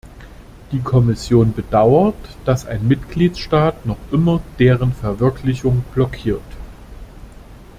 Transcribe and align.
Die 0.71 0.79
Kommission 0.79 1.53
bedauert, 1.53 2.15
dass 2.43 2.65
ein 2.65 2.87
Mitgliedstaat 2.87 3.85
noch 3.85 3.99
immer 4.11 4.41
deren 4.57 4.93
Verwirklichung 4.93 5.83
blockiert. 5.93 6.41